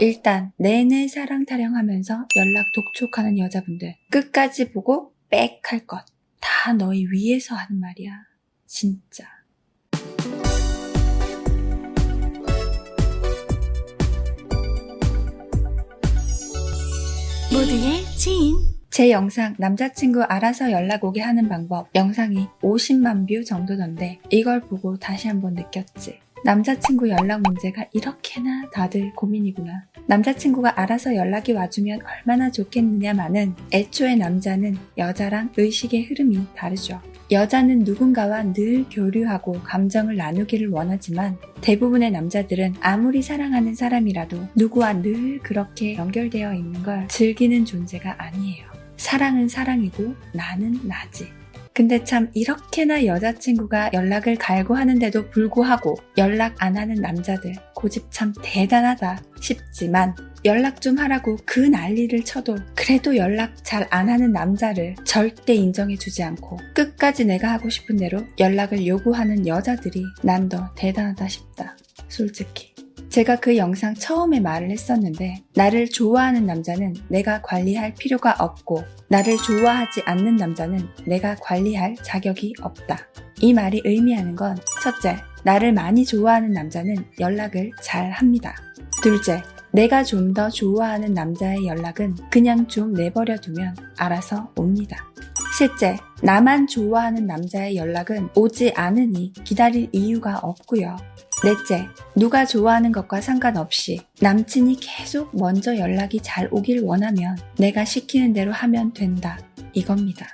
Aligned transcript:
일단 0.00 0.52
내내 0.58 1.08
사랑 1.08 1.44
타령하면서 1.44 2.28
연락 2.36 2.72
독촉하는 2.72 3.36
여자분들 3.38 3.96
끝까지 4.10 4.70
보고 4.70 5.12
back 5.28 5.60
할 5.72 5.86
것. 5.86 6.04
다 6.40 6.72
너희 6.72 7.04
위해서 7.10 7.54
하는 7.56 7.80
말이야. 7.80 8.12
진짜. 8.66 9.24
모두의 17.52 18.04
지인 18.16 18.56
제 18.90 19.10
영상 19.10 19.54
남자친구 19.58 20.22
알아서 20.22 20.70
연락 20.70 21.04
오게 21.04 21.20
하는 21.20 21.48
방법 21.48 21.88
영상이 21.94 22.46
50만 22.62 23.28
뷰 23.28 23.44
정도던데 23.44 24.20
이걸 24.30 24.60
보고 24.60 24.96
다시 24.96 25.28
한번 25.28 25.54
느꼈지. 25.54 26.20
남자친구 26.44 27.08
연락 27.08 27.42
문제가 27.42 27.84
이렇게나 27.92 28.70
다들 28.72 29.12
고민이구나. 29.14 29.84
남자친구가 30.06 30.80
알아서 30.80 31.14
연락이 31.14 31.52
와주면 31.52 32.00
얼마나 32.02 32.50
좋겠느냐마는 32.50 33.54
애초에 33.72 34.16
남자는 34.16 34.76
여자랑 34.96 35.52
의식의 35.56 36.04
흐름이 36.04 36.46
다르죠. 36.56 37.00
여자는 37.30 37.80
누군가와 37.80 38.54
늘 38.54 38.86
교류하고 38.90 39.60
감정을 39.62 40.16
나누기를 40.16 40.70
원하지만 40.70 41.36
대부분의 41.60 42.10
남자들은 42.10 42.76
아무리 42.80 43.20
사랑하는 43.20 43.74
사람이라도 43.74 44.48
누구와 44.54 45.02
늘 45.02 45.38
그렇게 45.40 45.96
연결되어 45.96 46.54
있는 46.54 46.82
걸 46.82 47.06
즐기는 47.08 47.64
존재가 47.64 48.16
아니에요. 48.18 48.66
사랑은 48.96 49.48
사랑이고 49.48 50.14
나는 50.32 50.80
나지. 50.84 51.37
근데 51.78 52.02
참 52.02 52.28
이렇게나 52.34 53.06
여자친구가 53.06 53.90
연락을 53.92 54.34
갈고 54.34 54.74
하는데도 54.74 55.30
불구하고 55.30 55.94
연락 56.16 56.56
안 56.58 56.76
하는 56.76 56.96
남자들 56.96 57.52
고집 57.72 58.06
참 58.10 58.32
대단하다 58.42 59.22
싶지만 59.40 60.12
연락 60.44 60.80
좀 60.80 60.98
하라고 60.98 61.36
그 61.46 61.60
난리를 61.60 62.24
쳐도 62.24 62.56
그래도 62.74 63.16
연락 63.16 63.64
잘 63.64 63.86
안 63.90 64.08
하는 64.08 64.32
남자를 64.32 64.96
절대 65.04 65.54
인정해주지 65.54 66.20
않고 66.24 66.58
끝까지 66.74 67.24
내가 67.24 67.52
하고 67.52 67.68
싶은 67.68 67.96
대로 67.96 68.26
연락을 68.40 68.84
요구하는 68.84 69.46
여자들이 69.46 70.02
난 70.24 70.48
더 70.48 70.74
대단하다 70.74 71.28
싶다. 71.28 71.76
솔직히. 72.08 72.77
제가 73.08 73.36
그 73.36 73.56
영상 73.56 73.94
처음에 73.94 74.40
말을 74.40 74.70
했었는데, 74.70 75.42
나를 75.54 75.88
좋아하는 75.88 76.44
남자는 76.44 76.94
내가 77.08 77.40
관리할 77.42 77.94
필요가 77.94 78.34
없고, 78.38 78.84
나를 79.08 79.36
좋아하지 79.38 80.02
않는 80.04 80.36
남자는 80.36 80.86
내가 81.06 81.34
관리할 81.36 81.96
자격이 82.02 82.54
없다. 82.60 82.98
이 83.40 83.54
말이 83.54 83.80
의미하는 83.84 84.36
건, 84.36 84.56
첫째, 84.82 85.16
나를 85.42 85.72
많이 85.72 86.04
좋아하는 86.04 86.52
남자는 86.52 86.96
연락을 87.18 87.70
잘 87.82 88.10
합니다. 88.10 88.54
둘째, 89.02 89.42
내가 89.72 90.02
좀 90.02 90.34
더 90.34 90.50
좋아하는 90.50 91.14
남자의 91.14 91.66
연락은 91.66 92.16
그냥 92.30 92.66
좀 92.68 92.92
내버려 92.92 93.36
두면 93.38 93.74
알아서 93.96 94.52
옵니다. 94.56 94.96
셋째, 95.58 95.96
나만 96.22 96.66
좋아하는 96.66 97.26
남자의 97.26 97.76
연락은 97.76 98.28
오지 98.34 98.72
않으니 98.76 99.32
기다릴 99.44 99.88
이유가 99.92 100.38
없고요. 100.38 100.96
넷째, 101.44 101.86
누가 102.16 102.44
좋아하는 102.44 102.90
것과 102.90 103.20
상관없이 103.20 104.00
남친이 104.20 104.78
계속 104.80 105.30
먼저 105.36 105.76
연락이 105.78 106.18
잘 106.20 106.48
오길 106.50 106.80
원하면 106.82 107.36
내가 107.58 107.84
시키는 107.84 108.32
대로 108.32 108.52
하면 108.52 108.92
된다. 108.92 109.38
이겁니다. 109.72 110.26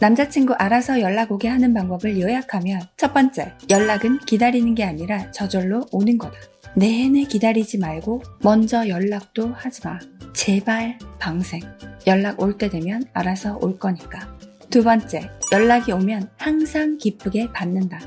남자친구 0.00 0.54
알아서 0.54 1.00
연락 1.00 1.32
오게 1.32 1.48
하는 1.48 1.74
방법을 1.74 2.20
요약하면 2.20 2.80
첫 2.96 3.12
번째, 3.12 3.52
연락은 3.70 4.20
기다리는 4.20 4.74
게 4.74 4.84
아니라 4.84 5.30
저절로 5.32 5.84
오는 5.90 6.16
거다. 6.18 6.36
내내 6.76 7.24
기다리지 7.24 7.78
말고 7.78 8.22
먼저 8.42 8.88
연락도 8.88 9.52
하지 9.54 9.80
마. 9.84 9.98
제발 10.32 10.98
방생. 11.18 11.60
연락 12.06 12.40
올 12.40 12.56
때 12.56 12.68
되면 12.70 13.04
알아서 13.12 13.58
올 13.60 13.78
거니까. 13.78 14.36
두 14.70 14.82
번째, 14.82 15.28
연락이 15.52 15.92
오면 15.92 16.30
항상 16.36 16.98
기쁘게 16.98 17.52
받는다. 17.52 18.00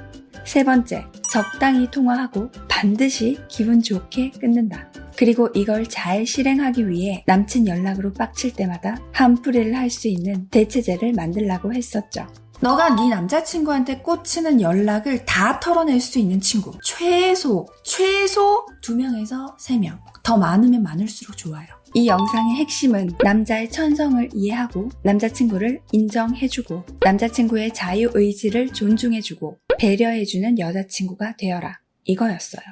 세 0.45 0.63
번째, 0.63 1.05
적당히 1.29 1.89
통화하고 1.89 2.51
반드시 2.69 3.39
기분 3.49 3.81
좋게 3.81 4.31
끊는다. 4.39 4.89
그리고 5.17 5.49
이걸 5.55 5.87
잘 5.87 6.25
실행하기 6.25 6.87
위해 6.89 7.23
남친 7.25 7.67
연락으로 7.67 8.13
빡칠 8.13 8.53
때마다 8.53 8.97
한풀이를 9.13 9.75
할 9.75 9.89
수 9.89 10.07
있는 10.07 10.47
대체제를 10.49 11.13
만들라고 11.13 11.73
했었죠. 11.73 12.27
너가 12.61 12.95
네 12.95 13.09
남자친구한테 13.09 13.99
꽂히는 13.99 14.61
연락을 14.61 15.25
다 15.25 15.59
털어낼 15.59 15.99
수 15.99 16.19
있는 16.19 16.39
친구. 16.41 16.71
최소, 16.83 17.67
최소 17.83 18.65
2명에서 18.83 19.57
3명. 19.57 19.97
더 20.23 20.37
많으면 20.37 20.81
많을수록 20.83 21.37
좋아요. 21.37 21.67
이 21.97 22.07
영상의 22.07 22.55
핵심은 22.57 23.11
남자의 23.23 23.69
천성을 23.69 24.29
이해하고 24.33 24.89
남자친구를 25.03 25.79
인정해주고 25.93 26.83
남자친구의 26.99 27.73
자유의지를 27.73 28.73
존중해주고 28.73 29.59
배려해주는 29.79 30.59
여자친구가 30.59 31.37
되어라. 31.37 31.79
이거였어요. 32.03 32.65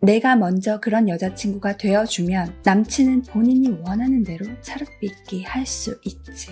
내가 0.00 0.34
먼저 0.34 0.80
그런 0.80 1.10
여자친구가 1.10 1.76
되어주면 1.76 2.62
남친은 2.64 3.24
본인이 3.24 3.68
원하는 3.68 4.24
대로 4.24 4.46
있게 5.02 5.42
할수 5.42 6.00
있지. 6.06 6.48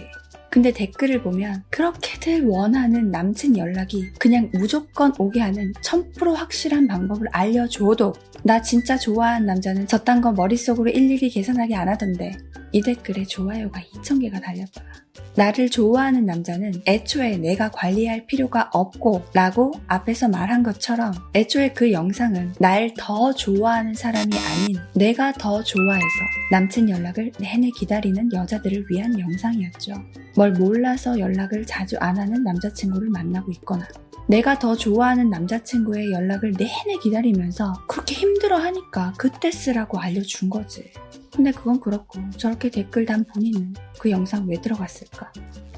근데 0.50 0.72
댓글을 0.72 1.22
보면 1.22 1.64
그렇게들 1.70 2.46
원하는 2.46 3.10
남친 3.10 3.56
연락이 3.58 4.10
그냥 4.18 4.50
무조건 4.52 5.12
오게 5.18 5.40
하는 5.40 5.72
1000% 5.82 6.34
확실한 6.34 6.86
방법을 6.86 7.28
알려줘도 7.32 8.14
나 8.44 8.62
진짜 8.62 8.96
좋아하는 8.96 9.46
남자는 9.46 9.86
저딴 9.86 10.20
거 10.20 10.32
머릿속으로 10.32 10.90
일일이 10.90 11.28
계산하게 11.28 11.74
안 11.74 11.88
하던데 11.88 12.36
이 12.72 12.82
댓글에 12.82 13.24
좋아요가 13.24 13.80
2000개가 13.80 14.42
달렸더라. 14.42 14.86
나를 15.34 15.70
좋아하는 15.70 16.26
남자는 16.26 16.82
애초에 16.86 17.36
내가 17.36 17.70
관리할 17.70 18.26
필요가 18.26 18.68
없고 18.72 19.24
라고 19.34 19.72
앞에서 19.86 20.28
말한 20.28 20.62
것처럼 20.62 21.12
애초에 21.34 21.72
그 21.72 21.92
영상은 21.92 22.54
날 22.58 22.88
더 22.98 23.32
좋아하는 23.32 23.94
사람이 23.94 24.32
아닌 24.36 24.76
내가 24.94 25.32
더 25.32 25.62
좋아해서 25.62 26.04
남친 26.50 26.88
연락을 26.90 27.32
내내 27.38 27.70
기다리는 27.78 28.32
여자들을 28.32 28.86
위한 28.90 29.18
영상이었죠. 29.18 29.94
뭘 30.36 30.52
몰라서 30.52 31.18
연락을 31.18 31.64
자주 31.66 31.96
안 32.00 32.18
하는 32.18 32.42
남자친구를 32.42 33.10
만나고 33.10 33.52
있거나 33.52 33.86
내가 34.28 34.58
더 34.58 34.76
좋아하는 34.76 35.30
남자친구의 35.30 36.12
연락을 36.12 36.52
내내 36.52 36.98
기다리면서 37.02 37.72
그렇게 37.86 38.14
힘들어 38.14 38.58
하니까 38.58 39.14
그때 39.16 39.50
쓰라고 39.50 39.98
알려준 39.98 40.50
거지. 40.50 40.90
근데 41.38 41.52
그건 41.52 41.78
그렇고 41.78 42.18
저렇게 42.30 42.68
댓글 42.68 43.06
단 43.06 43.24
본인은 43.24 43.74
그 44.00 44.10
영상 44.10 44.48
왜 44.48 44.60
들어갔을까? 44.60 45.32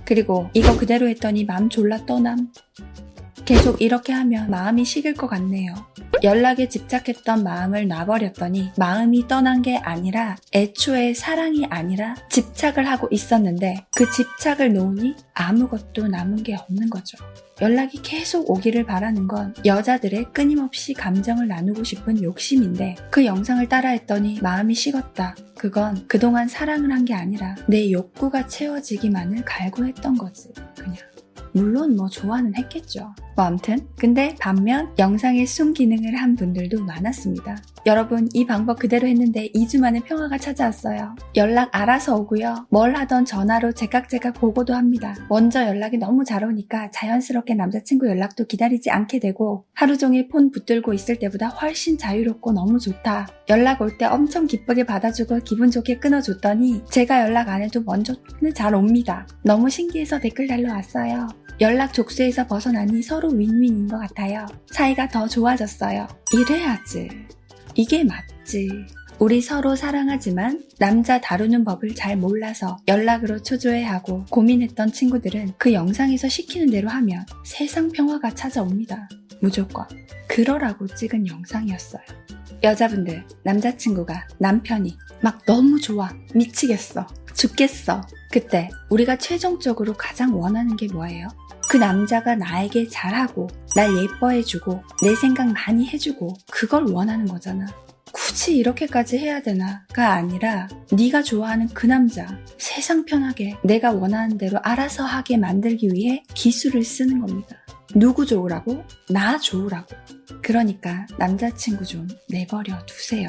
그리고 0.07 0.49
이거 0.55 0.75
그대로 0.75 1.07
했더니 1.07 1.45
맘 1.45 1.69
졸라 1.69 2.07
떠남. 2.07 2.51
계속 3.45 3.83
이렇게 3.83 4.15
하면 4.15 4.49
마음이 4.49 4.87
식을 4.87 5.13
것 5.13 5.27
같네요. 5.27 5.75
연락에 6.23 6.69
집착했던 6.69 7.43
마음을 7.43 7.89
놔버렸더니 7.89 8.73
마음이 8.77 9.27
떠난 9.29 9.63
게 9.63 9.77
아니라 9.79 10.37
애초에 10.53 11.15
사랑이 11.15 11.67
아니라 11.71 12.15
집착을 12.31 12.87
하고 12.89 13.09
있었는데 13.11 13.87
그 13.97 14.11
집착을 14.11 14.73
놓으니 14.73 15.15
아무것도 15.35 16.09
남은 16.09 16.43
게 16.43 16.55
없는 16.57 16.91
거죠. 16.91 17.19
연락이 17.61 18.01
계속 18.03 18.51
오기를 18.51 18.87
바라는 18.87 19.29
건 19.29 19.55
여자들의 19.67 20.33
끊임없이 20.33 20.95
감정을 20.95 21.47
나누고 21.49 21.85
싶은 21.85 22.23
욕심인데 22.23 22.97
그 23.11 23.25
영상을 23.27 23.69
따라했더니 23.69 24.39
마음이 24.41 24.75
식었다. 24.75 25.35
그건 25.59 26.07
그동안 26.09 26.49
사랑을 26.49 26.91
한 26.91 27.01
게 27.05 27.15
아니라 27.15 27.57
내 27.67 27.91
욕구가 27.91 28.47
채워지기만을 28.47 29.45
갈구했던 29.45 30.17
거지. 30.19 30.51
그냥. 30.77 30.97
물론 31.53 31.97
뭐 31.97 32.09
좋아는 32.09 32.55
했겠죠. 32.57 33.15
뭐 33.37 33.45
암튼 33.45 33.79
근데 33.97 34.35
반면 34.41 34.91
영상에 34.99 35.47
순기능을 35.47 36.17
한 36.17 36.35
분들도 36.37 36.85
많았습니다. 36.85 37.57
여러분 37.87 38.29
이 38.35 38.45
방법 38.47 38.79
그대로 38.79 39.07
했는데 39.09 39.49
2주 39.55 39.81
만에 39.81 40.01
평화가 40.01 40.37
찾아왔어요. 40.37 41.17
연락 41.37 41.71
알아서 41.73 42.17
오고요. 42.17 42.67
뭘 42.69 42.95
하던 42.95 43.25
전화로 43.25 43.73
제깍제깍 43.73 44.35
보고도 44.35 44.75
합니다. 44.75 45.15
먼저 45.31 45.67
연락이 45.67 45.97
너무 45.97 46.25
잘 46.25 46.45
오니까 46.45 46.91
자연스럽게 46.91 47.55
남자친구 47.55 48.09
연락도 48.09 48.45
기다리지 48.47 48.91
않게 48.91 49.19
되고 49.21 49.65
하루 49.73 49.97
종일 49.97 50.29
폰 50.29 50.51
붙들고 50.51 50.93
있을 50.93 51.19
때보다 51.19 51.49
훨씬 51.49 51.97
자유롭고 51.97 52.53
너무 52.53 52.79
좋다. 52.79 53.29
연락 53.49 53.81
올 53.81 53.91
때 53.99 54.07
엄청 54.07 54.47
기쁘게 54.47 54.85
받아주고 54.85 55.41
기분 55.41 55.71
좋게 55.71 55.99
끊어줬더니 55.99 56.85
제가 56.91 57.23
연락 57.23 57.49
안 57.49 57.61
해도 57.61 57.83
먼저 57.85 58.15
잘 58.55 58.75
옵니다. 58.75 59.27
너무 59.43 59.69
신기해서 59.69 60.21
댓글 60.21 60.47
달려왔어요. 60.47 61.27
연락 61.61 61.93
족쇄에서 61.93 62.47
벗어나니 62.47 63.03
서로 63.03 63.29
윈윈인 63.29 63.89
것 63.89 63.99
같아요. 63.99 64.47
사이가 64.71 65.09
더 65.09 65.29
좋아졌어요. 65.29 66.09
이래야지. 66.33 67.09
이게 67.75 68.05
맞지. 68.05 68.69
우리 69.19 69.43
서로 69.43 69.77
사랑하지만 69.77 70.63
남자 70.79 71.21
다루는 71.21 71.65
법을 71.65 71.95
잘 71.95 72.17
몰라서 72.17 72.79
연락으로 72.89 73.43
초조해하고 73.43 74.25
고민했던 74.31 74.93
친구들은 74.93 75.53
그 75.59 75.75
영상에서 75.75 76.29
시키는 76.29 76.71
대로 76.71 76.89
하면 76.89 77.27
세상 77.45 77.91
평화가 77.93 78.31
찾아옵니다. 78.35 79.09
무조건. 79.43 79.87
그러라고 80.27 80.87
찍은 80.87 81.27
영상이었어요. 81.27 82.03
여자분들, 82.63 83.27
남자친구가, 83.43 84.29
남편이 84.39 84.97
막 85.23 85.45
너무 85.45 85.79
좋아. 85.81 86.11
미치겠어. 86.35 87.07
죽겠어. 87.35 88.01
그때 88.31 88.71
우리가 88.91 89.17
최종적으로 89.17 89.95
가장 89.95 90.39
원하는 90.39 90.77
게 90.77 90.87
뭐예요? 90.87 91.29
그 91.71 91.77
남자가 91.77 92.35
나에게 92.35 92.89
잘하고, 92.89 93.47
날 93.77 93.97
예뻐해주고, 93.97 94.83
내 95.05 95.15
생각 95.15 95.53
많이 95.53 95.87
해주고, 95.87 96.35
그걸 96.51 96.91
원하는 96.91 97.29
거잖아. 97.29 97.65
굳이 98.11 98.57
이렇게까지 98.57 99.19
해야 99.19 99.41
되나가 99.41 100.15
아니라 100.15 100.67
네가 100.91 101.23
좋아하는 101.23 101.69
그 101.69 101.87
남자 101.87 102.27
세상 102.59 103.05
편하게 103.05 103.57
내가 103.63 103.93
원하는 103.93 104.37
대로 104.37 104.59
알아서 104.65 105.05
하게 105.05 105.37
만들기 105.37 105.91
위해 105.93 106.25
기술을 106.35 106.83
쓰는 106.83 107.21
겁니다. 107.21 107.55
누구 107.95 108.27
좋으라고? 108.27 108.83
나 109.09 109.39
좋으라고. 109.39 109.95
그러니까 110.43 111.07
남자친구 111.21 111.85
좀 111.85 112.09
내버려 112.29 112.85
두세요. 112.85 113.29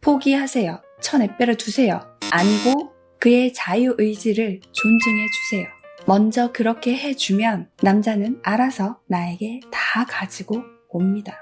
포기하세요. 0.00 0.80
쳐내빼려 1.02 1.56
두세요. 1.56 2.00
아니고 2.30 2.92
그의 3.18 3.52
자유 3.52 3.96
의지를 3.98 4.60
존중해 4.70 5.26
주세요. 5.50 5.79
먼저 6.06 6.52
그렇게 6.52 6.96
해주면 6.96 7.70
남자는 7.82 8.40
알아서 8.42 9.00
나에게 9.06 9.60
다 9.70 10.04
가지고 10.08 10.62
옵니다. 10.88 11.40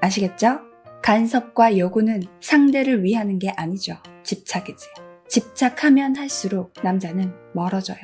아시겠죠? 0.00 0.60
간섭과 1.02 1.78
요구는 1.78 2.22
상대를 2.40 3.04
위하는 3.04 3.38
게 3.38 3.50
아니죠. 3.50 3.96
집착이지. 4.22 4.86
집착하면 5.28 6.16
할수록 6.16 6.72
남자는 6.82 7.32
멀어져요. 7.54 7.98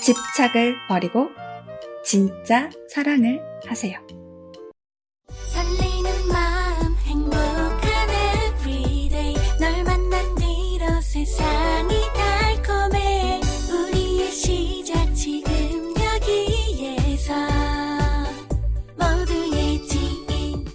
집착을 0.00 0.76
버리고 0.88 1.28
진짜 2.04 2.70
사랑을 2.88 3.40
하세요. 3.66 3.98